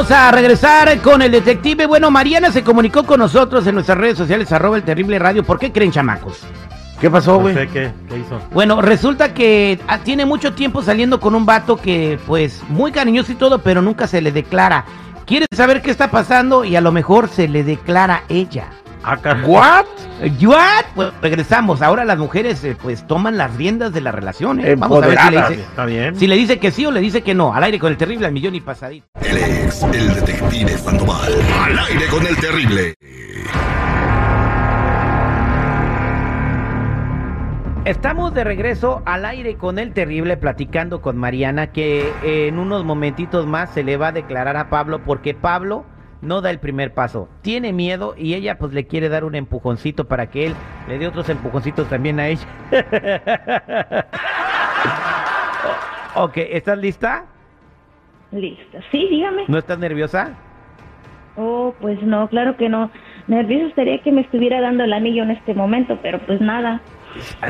Vamos 0.00 0.12
a 0.12 0.30
regresar 0.30 0.98
con 1.02 1.20
el 1.20 1.30
detective. 1.30 1.84
Bueno, 1.84 2.10
Mariana 2.10 2.50
se 2.50 2.64
comunicó 2.64 3.04
con 3.04 3.20
nosotros 3.20 3.66
en 3.66 3.74
nuestras 3.74 3.98
redes 3.98 4.16
sociales, 4.16 4.50
arroba 4.50 4.78
el 4.78 4.82
terrible 4.82 5.18
radio. 5.18 5.44
¿Por 5.44 5.58
qué 5.58 5.72
creen, 5.72 5.92
chamacos? 5.92 6.38
¿Qué 6.98 7.10
pasó, 7.10 7.32
No 7.32 7.40
güey? 7.40 7.54
sé 7.54 7.68
qué, 7.68 7.92
qué 8.08 8.16
hizo. 8.16 8.40
Bueno, 8.50 8.80
resulta 8.80 9.34
que 9.34 9.78
ah, 9.88 9.98
tiene 9.98 10.24
mucho 10.24 10.54
tiempo 10.54 10.80
saliendo 10.82 11.20
con 11.20 11.34
un 11.34 11.44
vato 11.44 11.76
que, 11.76 12.18
pues, 12.26 12.62
muy 12.70 12.92
cariñoso 12.92 13.32
y 13.32 13.34
todo, 13.34 13.58
pero 13.58 13.82
nunca 13.82 14.06
se 14.06 14.22
le 14.22 14.32
declara. 14.32 14.86
Quiere 15.26 15.44
saber 15.54 15.82
qué 15.82 15.90
está 15.90 16.10
pasando 16.10 16.64
y 16.64 16.76
a 16.76 16.80
lo 16.80 16.92
mejor 16.92 17.28
se 17.28 17.46
le 17.46 17.62
declara 17.62 18.22
ella. 18.30 18.70
Ah, 19.02 19.18
¿What? 19.46 19.86
¿What? 20.42 20.84
Pues 20.94 21.12
regresamos. 21.22 21.80
Ahora 21.80 22.04
las 22.04 22.18
mujeres, 22.18 22.62
eh, 22.64 22.76
pues, 22.80 23.06
toman 23.06 23.38
las 23.38 23.56
riendas 23.56 23.92
de 23.92 24.02
la 24.02 24.12
relación. 24.12 24.60
¿eh? 24.60 24.74
Vamos 24.76 25.02
a 25.02 25.06
ver 25.06 25.18
si 25.18 25.30
le, 25.30 25.40
dice, 25.40 25.54
Está 25.62 25.84
bien. 25.86 26.16
si 26.16 26.26
le 26.26 26.36
dice 26.36 26.58
que 26.58 26.70
sí 26.70 26.84
o 26.84 26.90
le 26.90 27.00
dice 27.00 27.22
que 27.22 27.34
no. 27.34 27.54
Al 27.54 27.64
aire 27.64 27.78
con 27.78 27.90
el 27.90 27.96
terrible 27.96 28.26
al 28.26 28.32
millón 28.32 28.54
y 28.54 28.60
pasadito. 28.60 29.06
Él 29.22 29.38
es 29.38 29.82
el 29.82 30.14
detective 30.14 30.76
Sandoval. 30.76 31.32
Al 31.62 31.78
aire 31.78 32.06
con 32.08 32.26
el 32.26 32.36
terrible. 32.36 32.94
Estamos 37.86 38.34
de 38.34 38.44
regreso 38.44 39.02
al 39.06 39.24
aire 39.24 39.56
con 39.56 39.78
el 39.78 39.94
terrible 39.94 40.36
platicando 40.36 41.00
con 41.00 41.16
Mariana 41.16 41.68
que 41.68 42.12
en 42.22 42.58
unos 42.58 42.84
momentitos 42.84 43.46
más 43.46 43.70
se 43.70 43.82
le 43.82 43.96
va 43.96 44.08
a 44.08 44.12
declarar 44.12 44.58
a 44.58 44.68
Pablo 44.68 45.02
porque 45.02 45.32
Pablo 45.32 45.86
no 46.22 46.40
da 46.40 46.50
el 46.50 46.58
primer 46.58 46.92
paso. 46.94 47.28
Tiene 47.42 47.72
miedo 47.72 48.14
y 48.16 48.34
ella 48.34 48.58
pues 48.58 48.72
le 48.72 48.86
quiere 48.86 49.08
dar 49.08 49.24
un 49.24 49.34
empujoncito 49.34 50.06
para 50.06 50.30
que 50.30 50.46
él 50.46 50.54
le 50.88 50.98
dé 50.98 51.06
otros 51.08 51.28
empujoncitos 51.28 51.88
también 51.88 52.20
a 52.20 52.28
ella. 52.28 52.46
Ok, 56.16 56.36
¿estás 56.38 56.76
lista? 56.78 57.24
Lista. 58.32 58.80
Sí, 58.90 59.06
dígame. 59.10 59.44
¿No 59.48 59.58
estás 59.58 59.78
nerviosa? 59.78 60.34
Oh, 61.36 61.74
pues 61.80 62.02
no, 62.02 62.28
claro 62.28 62.56
que 62.56 62.68
no. 62.68 62.90
Nervioso 63.28 63.72
sería 63.74 64.02
que 64.02 64.10
me 64.10 64.22
estuviera 64.22 64.60
dando 64.60 64.84
el 64.84 64.92
anillo 64.92 65.22
en 65.22 65.30
este 65.30 65.54
momento, 65.54 65.98
pero 66.02 66.18
pues 66.26 66.40
nada. 66.40 66.80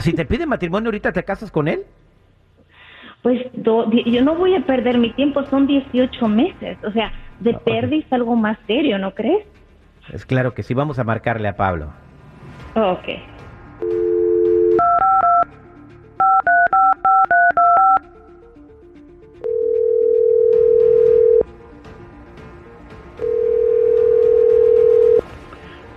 Si 0.00 0.12
te 0.12 0.24
pide 0.26 0.46
matrimonio 0.46 0.88
ahorita, 0.88 1.12
¿te 1.12 1.24
casas 1.24 1.50
con 1.50 1.68
él? 1.68 1.84
Pues 3.22 3.40
do- 3.54 3.90
yo 3.90 4.22
no 4.22 4.34
voy 4.34 4.54
a 4.54 4.60
perder 4.60 4.98
mi 4.98 5.10
tiempo, 5.12 5.42
son 5.46 5.66
18 5.66 6.28
meses. 6.28 6.76
O 6.84 6.92
sea, 6.92 7.12
de 7.40 7.50
ok. 7.50 7.62
perdiz 7.64 8.12
algo 8.12 8.36
más 8.36 8.58
serio, 8.66 8.98
¿no 8.98 9.12
crees? 9.14 9.44
Es 10.12 10.24
claro 10.24 10.54
que 10.54 10.62
sí, 10.62 10.74
vamos 10.74 10.98
a 10.98 11.04
marcarle 11.04 11.48
a 11.48 11.56
Pablo. 11.56 11.92
Ok. 12.74 13.08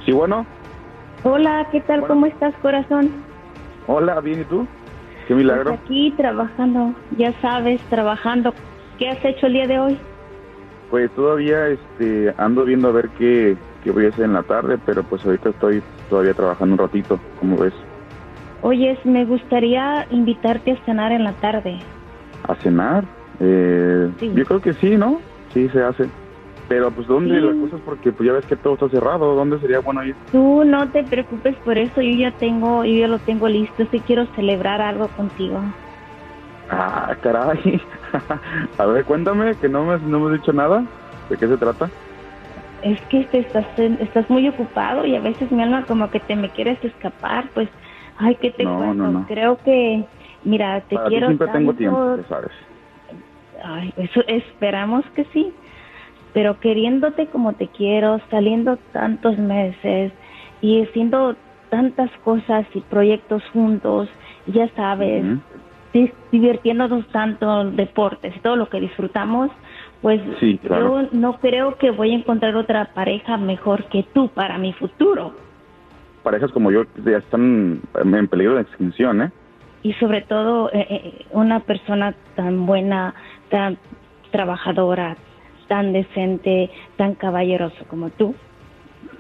Sí, 0.05 0.11
bueno. 0.11 0.45
Hola, 1.23 1.67
¿qué 1.71 1.79
tal? 1.81 2.01
Bueno. 2.01 2.15
¿Cómo 2.15 2.25
estás, 2.25 2.53
corazón? 2.55 3.11
Hola, 3.87 4.19
bien, 4.19 4.41
¿y 4.41 4.45
tú? 4.45 4.67
Qué 5.27 5.33
Pues 5.33 5.37
milagro. 5.37 5.73
aquí 5.73 6.13
trabajando, 6.17 6.93
ya 7.17 7.31
sabes, 7.41 7.79
trabajando. 7.89 8.53
¿Qué 8.99 9.09
has 9.09 9.23
hecho 9.23 9.47
el 9.47 9.53
día 9.53 9.67
de 9.67 9.79
hoy? 9.79 9.97
Pues 10.93 11.11
todavía 11.13 11.69
este, 11.69 12.35
ando 12.37 12.65
viendo 12.65 12.87
a 12.87 12.91
ver 12.91 13.09
qué, 13.17 13.57
qué 13.81 13.89
voy 13.89 14.05
a 14.05 14.09
hacer 14.09 14.25
en 14.25 14.33
la 14.33 14.43
tarde, 14.43 14.77
pero 14.85 15.01
pues 15.01 15.25
ahorita 15.25 15.49
estoy 15.49 15.81
todavía 16.07 16.35
trabajando 16.35 16.73
un 16.73 16.77
ratito, 16.77 17.19
como 17.39 17.57
ves, 17.57 17.73
Oyes, 18.61 19.03
me 19.03 19.25
gustaría 19.25 20.05
invitarte 20.11 20.73
a 20.73 20.85
cenar 20.85 21.11
en 21.11 21.23
la 21.23 21.33
tarde. 21.33 21.79
a 22.43 22.53
cenar. 22.57 23.05
Eh, 23.39 24.11
Sí. 24.19 24.31
Yo 24.35 24.45
creo 24.45 24.61
que 24.61 24.75
sí, 24.75 24.95
¿no? 24.95 25.19
Sí, 25.51 25.67
se 25.69 25.81
hace. 25.81 26.11
Pero 26.67 26.91
pues 26.91 27.07
¿dónde 27.07 27.39
Sí. 27.39 27.41
las 27.43 27.55
cosas? 27.55 27.81
Porque 27.83 28.11
pues 28.11 28.27
ya 28.27 28.33
ves 28.33 28.45
que 28.45 28.55
todo 28.55 28.75
está 28.75 28.87
cerrado. 28.89 29.33
¿Dónde 29.33 29.57
sería 29.61 29.79
bueno 29.79 30.05
ir? 30.05 30.15
Tú 30.31 30.63
no 30.63 30.91
te 30.91 31.03
preocupes 31.05 31.55
por 31.63 31.75
eso, 31.75 32.01
yo 32.03 32.15
ya 32.19 32.29
tengo, 32.37 32.85
yo 32.85 32.93
ya 32.99 33.07
lo 33.07 33.17
tengo 33.17 33.47
listo, 33.47 33.83
si 33.89 33.99
quiero 34.01 34.27
celebrar 34.35 34.79
algo 34.79 35.07
contigo. 35.07 35.59
Ah, 36.69 37.17
caray. 37.19 37.81
a 38.77 38.85
ver, 38.85 39.05
cuéntame, 39.05 39.55
que 39.55 39.69
no 39.69 39.85
me, 39.85 39.97
no 39.99 40.19
me 40.19 40.33
has 40.33 40.39
dicho 40.39 40.53
nada. 40.53 40.83
¿De 41.29 41.37
qué 41.37 41.47
se 41.47 41.57
trata? 41.57 41.89
Es 42.81 42.99
que 43.07 43.25
te 43.25 43.39
estás, 43.39 43.65
estás 43.77 44.29
muy 44.29 44.47
ocupado 44.47 45.05
y 45.05 45.15
a 45.15 45.19
veces 45.19 45.51
mi 45.51 45.63
alma 45.63 45.85
como 45.85 46.09
que 46.11 46.19
te 46.19 46.35
me 46.35 46.51
quieres 46.51 46.83
escapar, 46.83 47.49
pues, 47.53 47.69
ay, 48.17 48.35
¿qué 48.41 48.51
te 48.51 48.65
No, 48.65 48.77
cuento? 48.77 49.03
no, 49.03 49.11
no. 49.11 49.25
Creo 49.27 49.57
que, 49.63 50.05
mira, 50.43 50.81
te 50.81 50.95
Para 50.95 51.07
ti 51.07 51.15
quiero 51.15 51.27
siempre 51.27 51.47
tengo 51.47 51.73
tiempo, 51.73 52.17
ya 52.17 52.27
sabes. 52.27 52.51
Ay, 53.63 53.93
eso 53.95 54.21
esperamos 54.27 55.05
que 55.15 55.25
sí, 55.25 55.53
pero 56.33 56.59
queriéndote 56.59 57.27
como 57.27 57.53
te 57.53 57.69
quiero, 57.69 58.19
saliendo 58.29 58.77
tantos 58.91 59.37
meses 59.37 60.11
y 60.61 60.81
haciendo 60.83 61.37
tantas 61.69 62.11
cosas 62.23 62.65
y 62.73 62.81
proyectos 62.81 63.43
juntos, 63.51 64.09
ya 64.47 64.67
sabes, 64.75 65.23
divirtiéndonos 66.31 67.07
tanto, 67.07 67.71
deportes 67.71 68.33
todo 68.41 68.55
lo 68.55 68.69
que 68.69 68.79
disfrutamos, 68.79 69.51
pues 70.01 70.21
Sí, 70.39 70.57
claro. 70.57 71.01
yo 71.03 71.09
no 71.11 71.39
creo 71.39 71.77
que 71.77 71.91
voy 71.91 72.11
a 72.11 72.15
encontrar 72.15 72.55
otra 72.55 72.93
pareja 72.93 73.37
mejor 73.37 73.85
que 73.85 74.03
tú 74.13 74.29
para 74.29 74.57
mi 74.57 74.73
futuro. 74.73 75.33
Parejas 76.23 76.51
como 76.51 76.71
yo 76.71 76.83
ya 77.05 77.17
están 77.17 77.81
en 77.95 78.27
peligro 78.27 78.55
de 78.55 78.61
extinción, 78.61 79.21
¿eh? 79.21 79.31
y 79.83 79.93
sobre 79.93 80.21
todo 80.21 80.69
eh, 80.71 80.87
eh, 80.89 81.25
una 81.31 81.59
persona 81.59 82.15
tan 82.35 82.65
buena, 82.65 83.13
tan 83.49 83.77
trabajadora, 84.31 85.17
tan 85.67 85.93
decente, 85.93 86.71
tan 86.97 87.15
caballeroso 87.15 87.85
como 87.89 88.09
tú. 88.09 88.33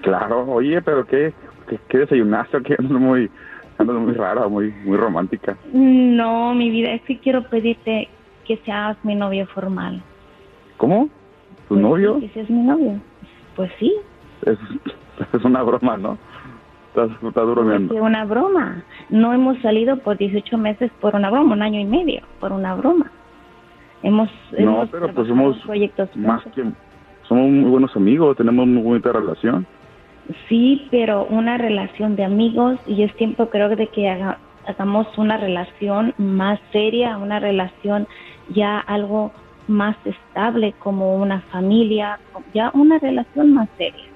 Claro, 0.01 0.45
oye, 0.47 0.81
pero 0.81 1.05
¿qué, 1.05 1.33
qué, 1.67 1.77
qué 1.89 1.97
desayunaste? 1.99 2.63
¿Qué 2.63 2.77
muy, 2.81 3.29
andas 3.77 3.95
muy 3.97 4.13
rara, 4.13 4.47
muy, 4.47 4.73
muy 4.85 4.97
romántica? 4.97 5.57
No, 5.73 6.53
mi 6.53 6.69
vida, 6.69 6.91
es 6.93 7.01
que 7.03 7.19
quiero 7.19 7.43
pedirte 7.43 8.07
que 8.45 8.57
seas 8.65 8.97
mi 9.03 9.15
novio 9.15 9.47
formal. 9.47 10.01
¿Cómo? 10.77 11.05
¿Tu 11.67 11.75
Pues 11.75 11.81
novio? 11.81 12.15
sí, 12.19 12.27
Que 12.27 12.33
seas 12.33 12.49
mi 12.49 12.61
novio. 12.63 12.99
Pues 13.55 13.71
sí, 13.79 13.93
Es, 14.45 14.57
es 15.33 15.45
una 15.45 15.63
broma, 15.63 15.97
¿no? 15.97 16.17
Estás, 16.89 17.09
estás 17.23 17.43
es 17.43 17.49
bromeando. 17.49 17.93
que 17.95 18.01
una 18.01 18.25
broma. 18.25 18.83
No 19.09 19.33
hemos 19.33 19.57
salido 19.61 19.97
por 19.97 20.17
18 20.17 20.57
meses 20.57 20.91
por 21.01 21.15
una 21.15 21.29
broma, 21.31 21.53
un 21.53 21.61
año 21.61 21.79
y 21.79 21.85
medio 21.85 22.21
por 22.39 22.51
una 22.51 22.75
broma. 22.75 23.09
Hemos, 24.03 24.29
No, 24.51 24.57
hemos 24.59 24.89
pero 24.89 25.07
pues 25.13 25.27
somos 25.27 25.57
proyectos 25.59 26.15
Más 26.17 26.43
que... 26.53 26.63
Somos 27.27 27.49
muy 27.49 27.69
buenos 27.69 27.95
amigos, 27.95 28.35
tenemos 28.35 28.67
muy 28.67 28.83
bonita 28.83 29.13
relación. 29.13 29.65
Sí, 30.47 30.87
pero 30.89 31.25
una 31.25 31.57
relación 31.57 32.15
de 32.15 32.23
amigos 32.23 32.79
y 32.87 33.03
es 33.03 33.15
tiempo 33.17 33.49
creo 33.49 33.69
de 33.75 33.87
que 33.89 34.09
haga- 34.09 34.39
hagamos 34.65 35.07
una 35.17 35.37
relación 35.37 36.13
más 36.17 36.59
seria, 36.71 37.17
una 37.17 37.39
relación 37.39 38.07
ya 38.53 38.79
algo 38.79 39.33
más 39.67 39.95
estable 40.05 40.73
como 40.79 41.15
una 41.15 41.41
familia, 41.51 42.19
ya 42.53 42.71
una 42.73 42.99
relación 42.99 43.53
más 43.53 43.69
seria. 43.77 44.09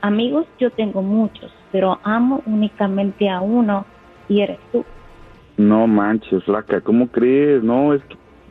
Amigos 0.00 0.46
yo 0.58 0.70
tengo 0.70 1.02
muchos, 1.02 1.52
pero 1.70 1.98
amo 2.02 2.42
únicamente 2.46 3.28
a 3.28 3.40
uno 3.40 3.84
y 4.28 4.40
eres 4.40 4.58
tú. 4.72 4.84
No 5.58 5.86
manches, 5.86 6.42
flaca, 6.44 6.80
¿cómo 6.80 7.08
crees? 7.08 7.62
No, 7.62 7.92
es 7.92 8.02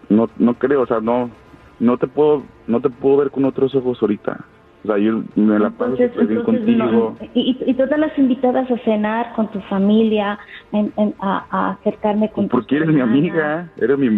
no, 0.09 0.29
no 0.37 0.53
creo, 0.55 0.81
o 0.81 0.87
sea, 0.87 0.99
no, 0.99 1.31
no 1.79 1.97
te 1.97 2.07
puedo, 2.07 2.43
no 2.67 2.79
te 2.79 2.89
puedo 2.89 3.17
ver 3.17 3.31
con 3.31 3.45
otros 3.45 3.73
ojos 3.75 3.97
ahorita. 4.01 4.45
O 4.83 4.87
sea, 4.87 4.97
yo 4.97 5.21
me 5.35 5.59
la 5.59 5.69
paso 5.69 5.91
Entonces, 5.97 6.11
entonces, 6.17 6.37
no, 6.77 6.89
contigo. 6.89 7.17
y, 7.35 7.51
y- 7.65 7.69
y 7.69 7.73
todas 7.75 7.99
las 7.99 8.17
invitadas 8.17 8.69
a 8.71 8.77
cenar 8.79 9.33
con 9.35 9.47
tu 9.51 9.59
familia, 9.61 10.39
en- 10.71 10.91
en- 10.97 11.13
a, 11.19 11.45
a 11.51 11.71
acercarme 11.73 12.29
con 12.31 12.47
Porque 12.47 12.77
tus 12.77 12.83
eres 12.83 12.95
mi 12.95 13.01
amiga, 13.01 13.69
eres 13.77 13.97
mi, 13.99 14.09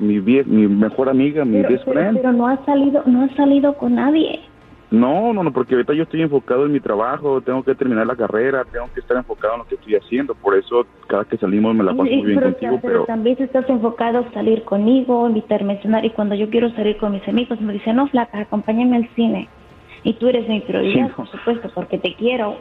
mi, 0.00 0.18
vie- 0.18 0.44
mi 0.46 0.66
mejor 0.66 1.08
amiga, 1.08 1.44
mi 1.44 1.58
pero, 1.58 1.68
best 1.68 1.84
pero- 1.84 2.00
friend. 2.00 2.16
pero 2.18 2.32
no 2.32 2.48
has 2.48 2.58
salido, 2.64 3.02
no 3.06 3.22
has 3.22 3.30
salido 3.36 3.74
con 3.74 3.94
nadie. 3.94 4.40
No, 4.90 5.32
no, 5.32 5.44
no, 5.44 5.52
porque 5.52 5.76
ahorita 5.76 5.94
yo 5.94 6.02
estoy 6.02 6.22
enfocado 6.22 6.66
en 6.66 6.72
mi 6.72 6.80
trabajo, 6.80 7.40
tengo 7.42 7.62
que 7.62 7.76
terminar 7.76 8.04
la 8.08 8.16
carrera, 8.16 8.64
tengo 8.72 8.86
que 8.92 8.98
estar 8.98 9.16
enfocado 9.16 9.54
en 9.54 9.58
lo 9.60 9.66
que 9.66 9.76
estoy 9.76 9.94
haciendo, 9.94 10.34
por 10.34 10.56
eso 10.56 10.84
cada 11.06 11.24
que 11.24 11.36
salimos 11.36 11.72
me 11.76 11.84
la 11.84 11.92
paso 11.92 12.02
muy 12.02 12.22
bien 12.26 12.40
pero, 12.40 12.50
contigo, 12.50 12.78
pero 12.82 12.92
pero 12.94 13.04
también 13.04 13.36
estás 13.38 13.70
enfocado 13.70 14.18
a 14.18 14.32
salir 14.32 14.64
conmigo, 14.64 15.28
invitarme 15.28 15.74
a 15.74 15.82
cenar 15.82 16.04
y 16.04 16.10
cuando 16.10 16.34
yo 16.34 16.50
quiero 16.50 16.70
salir 16.70 16.96
con 16.96 17.12
mis 17.12 17.28
amigos 17.28 17.60
me 17.60 17.72
dicen, 17.74 17.94
no, 17.94 18.08
flaca, 18.08 18.40
acompáñame 18.40 18.96
al 18.96 19.08
cine. 19.14 19.48
Y 20.02 20.14
tú 20.14 20.28
eres 20.28 20.48
mi 20.48 20.60
prioridad, 20.60 21.08
Sí. 21.08 21.12
por 21.16 21.28
supuesto, 21.28 21.70
porque 21.74 21.98
te 21.98 22.14
quiero. 22.14 22.56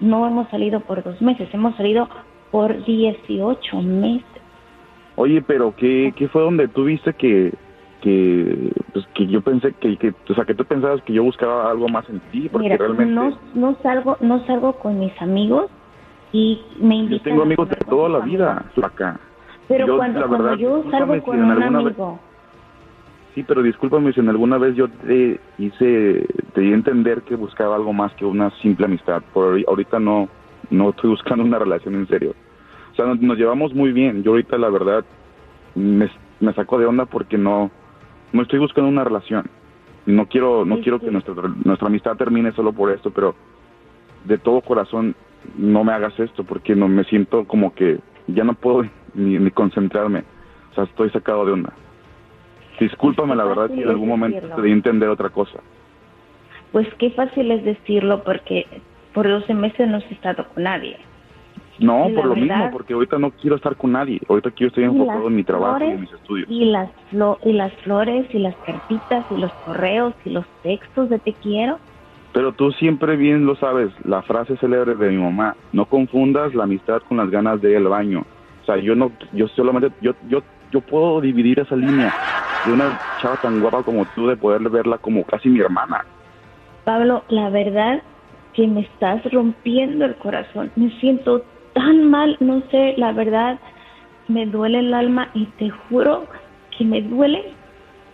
No 0.00 0.26
hemos 0.26 0.48
salido 0.50 0.80
por 0.80 1.02
dos 1.02 1.20
meses, 1.22 1.48
hemos 1.52 1.74
salido 1.76 2.08
por 2.50 2.84
18 2.84 3.80
meses. 3.80 4.26
oye, 5.14 5.40
pero 5.42 5.72
¿qué, 5.76 6.12
qué 6.16 6.26
fue 6.28 6.42
donde 6.42 6.68
tú 6.68 6.84
viste 6.84 7.12
que, 7.14 7.52
que, 8.00 8.72
pues, 8.92 9.06
que 9.14 9.26
yo 9.26 9.40
pensé 9.42 9.72
que, 9.80 9.96
que, 9.96 10.12
o 10.28 10.34
sea, 10.34 10.44
que 10.44 10.54
tú 10.54 10.64
pensabas 10.64 11.00
que 11.02 11.12
yo 11.12 11.22
buscaba 11.22 11.70
algo 11.70 11.88
más 11.88 12.08
en 12.10 12.18
ti, 12.32 12.48
porque 12.48 12.64
Mira, 12.64 12.76
realmente 12.78 13.14
no, 13.14 13.38
no 13.54 13.76
salgo 13.82 14.16
no 14.20 14.44
salgo 14.46 14.72
con 14.78 14.98
mis 14.98 15.12
amigos 15.22 15.70
y 16.32 16.58
me 16.80 16.96
yo 16.96 17.02
invitan 17.04 17.24
tengo 17.24 17.42
a 17.42 17.44
amigos 17.44 17.68
de 17.68 17.76
toda 17.88 18.08
la 18.08 18.18
vida, 18.20 18.64
flaca. 18.74 19.20
Pero 19.68 19.86
Yo, 19.86 19.96
cuando, 19.98 20.20
la 20.20 20.26
cuando 20.26 20.44
verdad, 20.44 20.58
yo 20.58 20.82
salgo 20.90 21.22
con 21.22 21.40
un 21.40 21.48
vez- 21.56 21.64
amigo, 21.64 22.20
Sí, 23.34 23.42
pero 23.44 23.62
discúlpame 23.62 24.12
si 24.12 24.20
en 24.20 24.28
alguna 24.28 24.58
vez 24.58 24.74
yo 24.76 24.88
te 24.88 25.40
hice, 25.56 26.26
te 26.54 26.60
di 26.60 26.72
a 26.72 26.74
entender 26.74 27.22
que 27.22 27.36
buscaba 27.36 27.76
algo 27.76 27.92
más 27.92 28.12
que 28.14 28.24
una 28.24 28.50
simple 28.60 28.86
amistad. 28.86 29.22
Por 29.32 29.62
ahorita 29.66 29.98
no, 29.98 30.28
no 30.70 30.90
estoy 30.90 31.10
buscando 31.16 31.44
una 31.44 31.58
relación 31.58 31.94
en 31.94 32.06
serio. 32.08 32.34
O 32.92 32.94
sea, 32.94 33.06
nos, 33.06 33.20
nos 33.20 33.38
llevamos 33.38 33.74
muy 33.74 33.92
bien. 33.92 34.22
Yo 34.22 34.32
ahorita 34.32 34.58
la 34.58 34.68
verdad 34.68 35.04
me, 35.74 36.10
me 36.40 36.52
saco 36.54 36.78
de 36.78 36.86
onda 36.86 37.06
porque 37.06 37.38
no, 37.38 37.70
no 38.32 38.42
estoy 38.42 38.58
buscando 38.58 38.88
una 38.88 39.04
relación. 39.04 39.44
No 40.04 40.26
quiero, 40.26 40.64
no 40.64 40.76
Sí, 40.76 40.82
quiero 40.82 40.98
sí. 40.98 41.06
que 41.06 41.10
nuestra, 41.12 41.34
nuestra 41.64 41.88
amistad 41.88 42.16
termine 42.16 42.52
solo 42.52 42.72
por 42.72 42.90
esto, 42.90 43.10
pero 43.10 43.34
de 44.24 44.36
todo 44.38 44.60
corazón 44.60 45.14
no 45.56 45.84
me 45.84 45.92
hagas 45.92 46.18
esto 46.20 46.44
porque 46.44 46.74
no 46.74 46.86
me 46.88 47.04
siento 47.04 47.44
como 47.46 47.74
que 47.74 47.98
ya 48.26 48.44
no 48.44 48.54
puedo 48.54 48.82
ni, 49.14 49.38
ni 49.38 49.50
concentrarme. 49.50 50.24
O 50.72 50.74
sea, 50.74 50.84
estoy 50.84 51.10
sacado 51.10 51.46
de 51.46 51.52
onda. 51.52 51.72
Discúlpame, 52.80 53.36
la 53.36 53.44
verdad, 53.44 53.70
si 53.72 53.82
en 53.82 53.88
algún 53.88 54.08
momento 54.08 54.48
te 54.56 54.62
di 54.62 54.70
a 54.70 54.74
entender 54.74 55.08
otra 55.08 55.28
cosa. 55.28 55.60
Pues 56.72 56.88
qué 56.98 57.10
fácil 57.10 57.50
es 57.50 57.64
decirlo 57.64 58.22
porque 58.24 58.66
por 59.14 59.28
12 59.28 59.54
meses 59.54 59.88
no 59.88 59.98
he 59.98 60.12
estado 60.12 60.46
con 60.54 60.64
nadie. 60.64 60.96
No, 61.78 62.08
por 62.14 62.26
lo 62.26 62.34
verdad- 62.34 62.56
mismo, 62.56 62.70
porque 62.70 62.94
ahorita 62.94 63.18
no 63.18 63.30
quiero 63.30 63.56
estar 63.56 63.76
con 63.76 63.92
nadie. 63.92 64.20
Ahorita 64.28 64.50
quiero 64.50 64.68
estoy 64.68 64.84
Y 64.84 64.86
enfocado 64.86 65.28
en 65.28 65.36
mi 65.36 65.44
trabajo 65.44 65.76
y 65.76 65.78
flores 65.78 65.94
en 65.94 66.00
mis 66.00 66.12
estudios. 66.12 66.48
Y 66.50 66.64
las, 66.66 66.90
y 67.44 67.52
las 67.52 67.72
flores 67.82 68.26
y 68.34 68.38
las 68.38 68.56
cartitas 68.64 69.24
y 69.30 69.36
los 69.36 69.52
correos 69.64 70.14
y 70.24 70.30
los 70.30 70.46
textos 70.62 71.08
de 71.10 71.18
te 71.18 71.32
quiero. 71.34 71.78
Pero 72.32 72.52
tú 72.52 72.72
siempre 72.72 73.16
bien 73.16 73.44
lo 73.44 73.56
sabes, 73.56 73.90
la 74.06 74.22
frase 74.22 74.56
célebre 74.56 74.94
de 74.94 75.10
mi 75.10 75.22
mamá, 75.22 75.54
no 75.72 75.84
confundas 75.84 76.54
la 76.54 76.64
amistad 76.64 77.02
con 77.02 77.18
las 77.18 77.28
ganas 77.30 77.60
de 77.60 77.72
ir 77.72 77.76
al 77.76 77.88
baño. 77.88 78.24
O 78.62 78.64
sea, 78.64 78.76
yo 78.78 78.94
no, 78.94 79.12
yo 79.32 79.48
solamente, 79.48 79.90
yo, 80.00 80.14
yo, 80.28 80.42
yo 80.70 80.80
puedo 80.80 81.20
dividir 81.20 81.60
esa 81.60 81.76
línea 81.76 82.10
de 82.64 82.72
una 82.72 82.98
chava 83.20 83.36
tan 83.36 83.60
guapa 83.60 83.82
como 83.82 84.06
tú, 84.14 84.28
de 84.28 84.36
poder 84.36 84.62
verla 84.70 84.96
como 84.98 85.24
casi 85.24 85.50
mi 85.50 85.60
hermana. 85.60 86.04
Pablo, 86.84 87.24
la 87.28 87.50
verdad 87.50 88.02
que 88.54 88.66
me 88.66 88.80
estás 88.80 89.24
rompiendo 89.32 90.04
el 90.04 90.16
corazón. 90.16 90.70
Me 90.76 90.90
siento 91.00 91.44
tan 91.74 92.04
mal, 92.10 92.36
no 92.40 92.62
sé, 92.70 92.94
la 92.96 93.12
verdad 93.12 93.58
me 94.28 94.46
duele 94.46 94.80
el 94.80 94.94
alma 94.94 95.30
y 95.34 95.46
te 95.58 95.70
juro 95.70 96.26
que 96.76 96.84
me 96.84 97.02
duele 97.02 97.54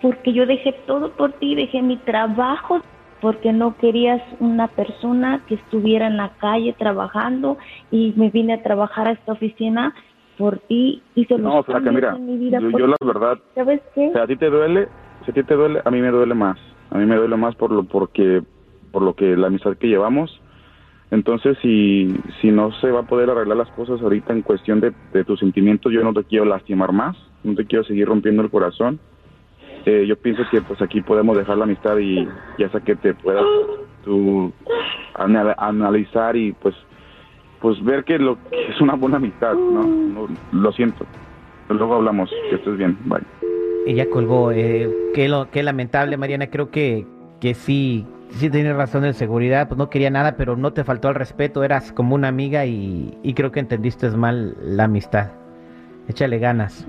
porque 0.01 0.33
yo 0.33 0.47
dejé 0.47 0.73
todo 0.87 1.13
por 1.13 1.33
ti, 1.35 1.55
dejé 1.55 1.83
mi 1.83 1.97
trabajo 1.97 2.81
porque 3.21 3.53
no 3.53 3.77
querías 3.77 4.23
una 4.39 4.69
persona 4.69 5.43
que 5.49 5.57
estuviera 5.57 6.07
en 6.07 6.17
la 6.17 6.31
calle 6.41 6.73
trabajando 6.79 7.59
y 7.91 8.15
me 8.17 8.31
vine 8.31 8.55
a 8.55 8.63
trabajar 8.63 9.09
a 9.09 9.13
esta 9.13 9.33
oficina 9.33 9.93
por 10.37 10.59
ti 10.61 11.03
hice 11.17 11.37
los 11.37 11.53
No, 11.53 11.63
flaca, 11.65 11.91
mira, 11.91 12.13
mi 12.15 12.39
vida 12.39 12.61
yo, 12.61 12.87
la 12.87 12.97
verdad, 13.05 13.39
¿Sabes 13.57 13.81
qué? 13.95 14.09
o 14.09 14.13
sea, 14.13 14.23
a 14.23 14.27
ti 14.29 14.37
te 14.37 14.49
duele, 14.49 14.87
si 15.25 15.33
a 15.33 15.35
ti 15.35 15.43
te 15.43 15.55
duele, 15.55 15.83
a 15.85 15.91
mí 15.91 16.01
me 16.01 16.11
duele 16.11 16.35
más. 16.35 16.57
A 16.91 16.99
mí 16.99 17.05
me 17.05 17.17
duele 17.17 17.37
más 17.37 17.55
por 17.57 17.71
lo, 17.71 17.83
porque, 17.85 18.43
por 18.91 19.03
lo 19.03 19.15
que 19.15 19.37
la 19.37 19.47
amistad 19.49 19.77
que 19.77 19.87
llevamos. 19.89 20.41
Entonces, 21.11 21.57
si, 21.63 22.15
si 22.41 22.51
no 22.51 22.71
se 22.81 22.91
va 22.91 23.01
a 23.01 23.07
poder 23.07 23.31
arreglar 23.31 23.57
las 23.57 23.71
cosas 23.71 24.01
ahorita 24.03 24.33
en 24.35 24.43
cuestión 24.43 24.81
de, 24.81 24.93
de 25.13 25.25
tus 25.25 25.41
sentimientos, 25.41 25.91
yo 25.93 26.03
no 26.03 26.13
te 26.13 26.25
quiero 26.25 26.45
lastimar 26.45 26.93
más, 26.93 27.17
no 27.45 27.55
te 27.55 27.65
quiero 27.65 27.85
seguir 27.85 28.07
rompiendo 28.07 28.43
el 28.43 28.51
corazón. 28.51 28.99
Eh, 29.87 30.05
yo 30.07 30.17
pienso 30.17 30.43
que 30.51 30.61
pues 30.61 30.83
aquí 30.83 31.01
podemos 31.01 31.37
dejar 31.37 31.57
la 31.57 31.65
amistad 31.65 31.97
y 31.99 32.27
ya 32.59 32.69
sea 32.71 32.81
que 32.81 32.95
te 32.97 33.15
puedas 33.15 33.45
tú 34.05 34.53
anal- 35.15 35.55
analizar 35.57 36.37
y 36.37 36.53
pues 36.53 36.75
pues 37.61 37.83
ver 37.83 38.05
que 38.05 38.19
lo 38.19 38.37
que 38.51 38.69
es 38.71 38.81
una 38.81 38.95
buena 38.95 39.17
amistad, 39.17 39.55
¿no? 39.55 39.83
No, 39.85 40.29
Lo 40.53 40.73
siento. 40.73 41.05
Luego 41.69 41.95
hablamos, 41.97 42.31
que 42.51 42.57
estés 42.57 42.77
bien, 42.77 42.97
bye. 43.07 43.19
Ella 43.87 44.09
colgó. 44.11 44.53
Eh, 44.53 44.89
qué, 45.15 45.29
lo, 45.29 45.51
qué 45.51 45.63
lamentable, 45.63 46.17
Mariana. 46.17 46.51
Creo 46.51 46.71
que, 46.71 47.05
que 47.41 47.55
sí, 47.55 48.05
sí 48.31 48.51
tienes 48.51 48.77
razón 48.77 49.05
en 49.05 49.15
seguridad. 49.15 49.69
Pues 49.69 49.79
no 49.79 49.91
quería 49.91 50.11
nada, 50.11 50.37
pero 50.37 50.57
no 50.57 50.73
te 50.73 50.85
faltó 50.85 51.09
al 51.09 51.15
respeto. 51.15 51.65
Eras 51.65 51.93
como 51.93 52.15
una 52.15 52.29
amiga 52.29 52.67
y, 52.67 53.17
y 53.23 53.35
creo 53.35 53.53
que 53.53 53.61
entendiste 53.61 54.09
mal 54.11 54.57
la 54.63 54.85
amistad. 54.85 55.31
Échale 56.09 56.39
ganas. 56.39 56.87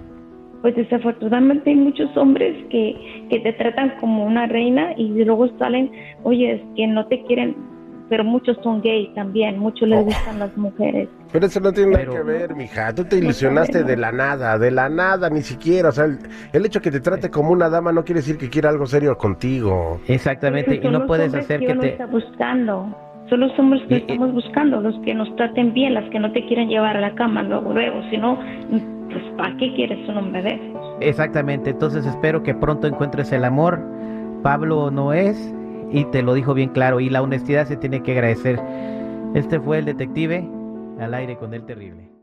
Pues 0.62 0.75
desafortunadamente 0.75 1.69
hay 1.69 1.75
muchos 1.77 2.15
hombres 2.18 2.53
que, 2.69 3.27
que 3.30 3.39
te 3.39 3.53
tratan 3.53 3.94
como 4.01 4.25
una 4.25 4.45
reina 4.47 4.94
y 4.97 5.07
luego 5.24 5.47
salen, 5.57 5.89
oye, 6.24 6.53
es 6.53 6.62
que 6.75 6.86
no 6.86 7.06
te 7.07 7.24
quieren, 7.24 7.56
pero 8.09 8.23
muchos 8.23 8.57
son 8.63 8.81
gay 8.81 9.11
también, 9.15 9.59
muchos 9.59 9.88
les 9.88 10.03
gustan 10.03 10.39
las 10.39 10.56
mujeres. 10.57 11.07
Pero 11.31 11.45
eso 11.45 11.59
no 11.59 11.71
tiene 11.71 11.91
nada 11.91 12.06
Pero- 12.06 12.13
que 12.13 12.23
ver, 12.23 12.56
mija. 12.56 12.94
Tú 12.94 13.03
te 13.06 13.17
ilusionaste 13.17 13.83
de 13.83 13.95
la 13.97 14.11
nada, 14.11 14.57
de 14.57 14.71
la 14.71 14.89
nada, 14.89 15.29
ni 15.29 15.41
siquiera. 15.41 15.89
O 15.89 15.91
sea, 15.91 16.06
el, 16.06 16.17
el 16.51 16.65
hecho 16.65 16.81
que 16.81 16.89
te 16.91 17.00
trate 17.00 17.29
como 17.29 17.51
una 17.51 17.69
dama 17.69 17.91
no 17.91 18.03
quiere 18.03 18.21
decir 18.21 18.38
que 18.38 18.50
quiera 18.50 18.69
algo 18.69 18.85
serio 18.88 19.17
contigo. 19.17 20.00
Exactamente. 20.07 20.75
Y 20.75 20.81
son 20.81 20.94
no 20.94 21.00
los 21.00 21.07
puedes 21.07 21.27
hombres 21.27 21.45
hacer 21.45 21.59
que 21.59 21.75
te... 21.75 21.88
está 21.89 22.06
buscando. 22.07 22.95
Son 23.29 23.41
los 23.41 23.59
hombres 23.59 23.83
que 23.88 23.97
estamos 23.97 24.33
buscando, 24.33 24.81
los 24.81 24.97
que 25.06 25.13
nos 25.13 25.35
traten 25.35 25.71
bien, 25.71 25.94
las 25.94 26.09
que 26.09 26.19
no 26.19 26.31
te 26.31 26.44
quieren 26.47 26.67
llevar 26.67 26.97
a 26.97 27.00
la 27.01 27.13
cama 27.13 27.44
luego, 27.44 27.73
luego. 27.73 28.01
Si 28.09 28.17
no, 28.17 28.39
pues 29.11 29.23
¿para 29.38 29.56
qué 29.57 29.71
quieres 29.75 30.00
un 30.09 30.17
hombre 30.17 30.41
de 30.41 30.50
esos? 30.56 30.95
Exactamente, 31.00 31.69
entonces 31.69 32.07
espero 32.07 32.41
que 32.41 32.56
pronto 32.56 32.88
encuentres 32.88 33.31
el 33.31 33.45
amor. 33.45 33.79
Pablo 34.41 34.89
no 34.89 35.13
es 35.13 35.53
y 35.91 36.06
te 36.06 36.21
lo 36.21 36.33
dijo 36.33 36.53
bien 36.53 36.69
claro 36.69 37.00
y 37.00 37.09
la 37.09 37.21
honestidad 37.21 37.68
se 37.68 37.77
tiene 37.77 38.03
que 38.03 38.13
agradecer. 38.13 38.59
Este 39.36 39.59
fue 39.59 39.80
el 39.80 39.86
detective 39.86 40.47
al 41.00 41.13
aire 41.13 41.38
con 41.38 41.53
el 41.53 41.65
terrible. 41.65 42.19